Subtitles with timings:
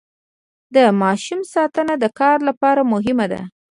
[0.75, 3.41] د ماشوم ساتنه د کار لپاره مهمه ده.